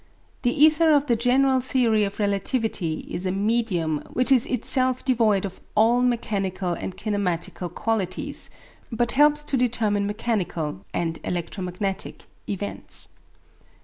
[0.41, 5.45] The ether of the general theory of relativity is a medium which is itself devoid
[5.45, 8.49] of all mechanical and kinematical qualities,
[8.91, 13.09] but helps to determine mechanical (and electromagnetic) events.